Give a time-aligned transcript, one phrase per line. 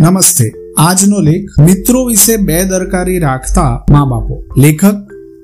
[0.00, 0.44] નમસ્તે.
[0.78, 4.36] આજનો લેખ મિત્રો વિશે બે દરકારી રાખતા મા બાપો.
[4.56, 4.94] લેખક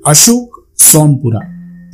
[0.05, 0.55] અશોક
[0.91, 1.41] સોમપુરા.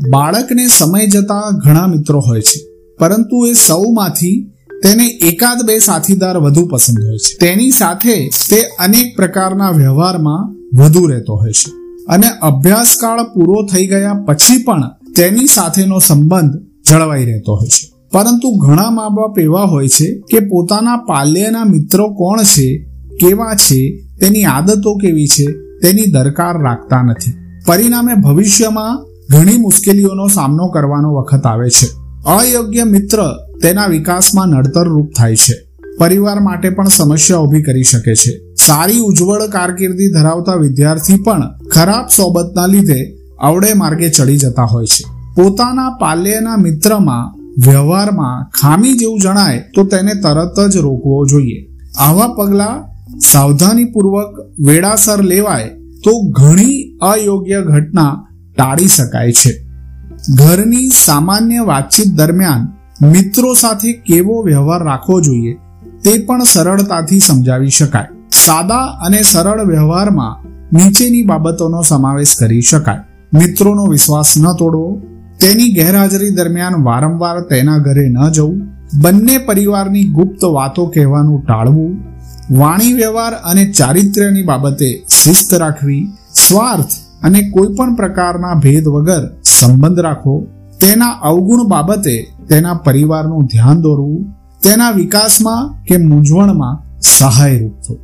[0.09, 2.59] બાળકને સમય જતા ઘણા મિત્રો હોય છે,
[2.99, 4.51] પરંતુ એ સૌમાંથી
[4.83, 7.37] તેને એકાદ બે સાથીદાર વધુ પસંદ હોય છે.
[7.39, 8.15] તેની સાથે
[8.49, 10.51] તે અનેક પ્રકારના વ્યવહારમાં
[10.81, 11.71] વધુ રહેતો હોય છે
[12.07, 16.53] અને અભ્યાસકાળ પૂરો થઈ ગયા પછી પણ તેની સાથેનો સંબંધ
[16.89, 17.92] જળવાઈ રહેતો હોય છે.
[18.13, 22.85] પરંતુ ઘણા મા બાપ એવા હોય છે કે પોતાના પાલ્યના મિત્રો કોણ છે,
[23.19, 27.33] કેવા છે, તેની આદતો કેવી છે, તેની દરકાર રાખતા નથી.
[27.65, 31.87] પરિણામે ભવિષ્યમાં ઘણી મુશ્કેલીઓનો સામનો કરવાનો વખત આવે છે.
[32.25, 33.17] અયોગ્ય મિત્ર
[33.61, 35.67] તેના વિકાસમાં નડતર રૂપ થાય છે.
[35.99, 38.55] પરિવાર માટે પણ સમસ્યા ઊભી કરી શકે છે.
[38.55, 41.41] સારી ઉજ્જવળ કારકિર્દી ધરાવતા વિદ્યાર્થી પણ
[41.71, 45.03] ખરાબ સોબતના લીધે અવડે માર્ગે ચડી જતા હોય છે.
[45.35, 51.65] પોતાના પાલ્યના મિત્રમાં વ્યવહારમાં ખામી જેવું જણાય તો તેને તરત જ રોકવો જોઈએ.
[51.99, 52.89] આવા પગલા
[53.31, 55.69] સાવધાનીપૂર્વક વેળાસર લેવાય
[56.03, 58.25] તો ઘણી અયોગ્ય ઘટના
[58.57, 59.67] ટાળી શકાય છે.
[60.37, 62.67] ઘરની સામાન્ય વાતચીત દરમિયાન
[63.07, 65.53] મિત્રો સાથે કેવો વ્યવહાર રાખવો જોઈએ
[66.03, 68.07] તે પણ સરળતાથી સમજાવી શકાય.
[68.31, 72.99] સાદા અને સરળ વ્યવહારમાં નીચેની બાબતોનો સમાવેશ કરી શકાય.
[73.33, 75.01] મિત્રોનો વિશ્વાસ ન તોડવો
[75.43, 78.59] તેની ગેરહાજરી દરમિયાન વારંવાર તેના ઘરે ન જવું,
[79.01, 81.93] બંને પરિવારની ગુપ્ત વાતો કહેવાનું ટાળવું,
[82.51, 89.99] વાણી વ્યવહાર અને ચારિત્ર્યની બાબતે શિસ્ત રાખવી, સ્વાર્થ અને કોઈ પણ પ્રકારના ભેદ વગર સંબંધ
[89.99, 90.47] રાખવો,
[90.79, 92.15] તેના અવગુણ બાબતે
[92.49, 94.23] તેના પરિવારનું ધ્યાન દોરવું,
[94.63, 97.99] તેના વિકાસમાં કે મૂંઝવણમાં સહાયરૂપ થવું.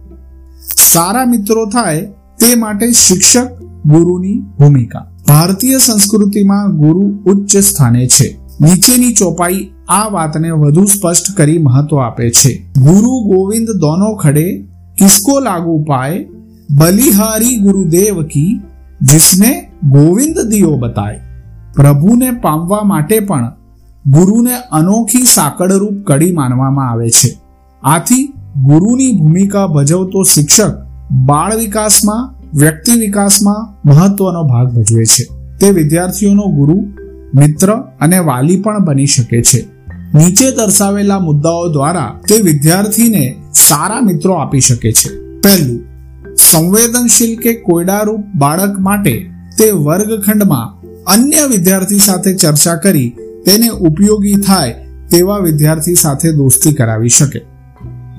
[0.91, 2.01] સારા મિત્રો થાય
[2.39, 3.49] તે માટે શિક્ષક
[3.91, 4.99] ગુરુની ભૂમિકા.
[5.27, 8.39] ભારતીય સંસ્કૃતિમાં ગુરુ ઉચ્ચ સ્થાને છે.
[8.61, 12.71] નીચેની ચોપાઈ આ વાતને વધુ સ્પષ્ટ કરી મહત્વ આપે છે.
[12.79, 14.61] ગુરુ ગોવિંદ દોનો ખડે
[14.97, 16.25] કિસકો લાગુ પાય,
[16.71, 18.61] બલિહારી ગુરુદેવ કી,
[19.02, 21.19] જિસને ગોવિંદ દિયો બતાય.
[21.75, 23.52] પ્રભુને પામવા માટે પણ
[24.08, 27.39] ગુરુને અનોખી સાંકળરૂપ કડી માનવામાં આવે છે.
[27.83, 28.33] આથી
[28.64, 30.77] ગુરુની ભૂમિકા ભજવતો શિક્ષક
[31.11, 35.23] બાળ વિકાસમાં વ્યક્તિ વિકાસમાં મહત્વનો ભાગ ભજવે છે.
[35.58, 36.87] તે વિદ્યાર્થીઓનો ગુરુ,
[37.36, 39.67] મિત્ર અને વાલી પણ બની શકે છે.
[40.14, 45.39] નીચે દર્શાવેલા મુદ્દાઓ દ્વારા તે વિદ્યાર્થીને સારા મિત્રો આપી શકે છે.
[45.42, 45.80] પહેલું,
[46.36, 53.15] સંવેદનશીલ કે કોયડારૂપ બાળક માટે તે વર્ગખંડમાં અન્ય વિદ્યાર્થી સાથે ચર્ચા કરી
[53.45, 57.39] તેને ઉપયોગી થાય તેવા વિદ્યાર્થી સાથે દોસ્તી કરાવી શકે.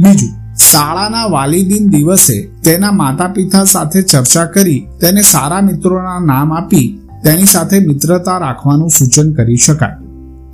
[0.01, 6.87] બીજું શાળાના વાલીદીન દિવસે તેના માતા પિતા સાથે ચર્ચા કરી, તેને સારા મિત્રોના નામ આપી,
[7.25, 9.97] તેની સાથે મિત્રતા રાખવાનું સૂચન કરી શકાય.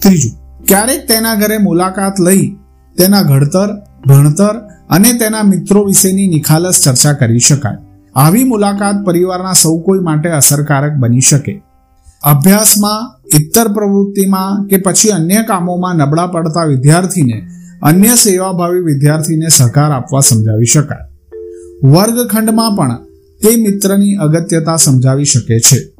[0.02, 0.34] ત્રીજું,
[0.68, 2.44] ક્યારેક તેના ઘરે મુલાકાત લઈ,
[2.96, 3.70] તેના ઘડતર,
[4.08, 4.56] ભણતર
[4.88, 7.78] અને તેના મિત્રો વિશેની નિખાલસ ચર્ચા કરી શકાય.
[8.14, 11.54] આવી મુલાકાત પરિવારના સૌ કોઈ માટે અસરકારક બની શકે.
[12.22, 13.02] અભ્યાસમાં,
[13.34, 17.38] ઇતર પ્રવૃત્તિમાં કે પછી અન્ય કામોમાં નબળા પડતા વિદ્યાર્થીને
[17.82, 21.16] અન્ય સેવાભાવી વિદ્યાર્થીને સહકાર આપવા સમજાવી શકાય.
[21.88, 22.96] વર્ગખંડમાં પણ
[23.42, 25.92] તે મિત્રની અગત્યતા સમજાવી શકે છે.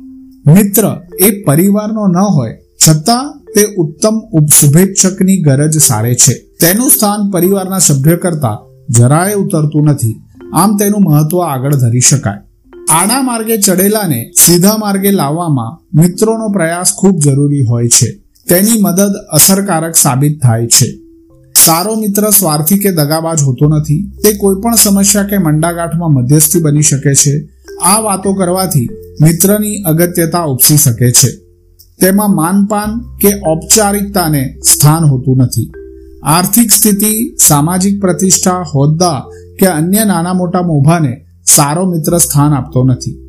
[0.47, 6.33] મિત્ર એ પરિવારનો ન હોય, છતાં તે ઉત્તમ શુભેચ્છકની ગરજ સારે છે.
[6.33, 8.59] તેનું સ્થાન પરિવારના સભ્ય કરતા
[8.91, 10.23] જરાય ઉતરતું નથી.
[10.55, 12.37] આમ તેનું મહત્વ આગળ ધરી શકાય.
[12.91, 18.23] આડા માર્ગે ચડેલાને સીધા માર્ગે લાવવામાં મિત્રોનો પ્રયાસ ખૂબ જરૂરી હોય છે.
[18.49, 21.06] તેની મદદ અસરકારક સાબિત થાય છે.
[21.65, 26.83] સારો મિત્ર સ્વાર્થી કે દગાબાજ હોતો નથી, તે કોઈ પણ સમસ્યા કે મંડાગાંઠમાં મધ્યસ્થી બની
[26.83, 27.49] શકે છે.
[27.83, 28.89] આ વાતો કરવાથી
[29.23, 31.31] મિત્રની અગત્યતા ઉપસી શકે છે.
[32.01, 35.73] તેમાં માનપાન કે ઔપચારિકતાને સ્થાન હોતું નથી.
[36.23, 39.25] આર્થિક સ્થિતિ, સામાજિક પ્રતિષ્ઠા, હોદ્દા
[39.59, 41.17] કે અન્ય નાના મોટા મોભાને
[41.57, 43.23] સારો મિત્ર સ્થાન આપતો નથી.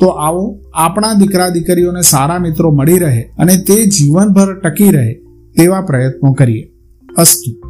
[0.00, 5.14] તો આવો, આપણા દીકરા દીકરીઓને સારા મિત્રો મળી રહે અને તે જીવનભર ટકી રહે
[5.56, 6.68] તેવા પ્રયત્નો કરીએ.
[7.16, 7.61] અસ્તુ.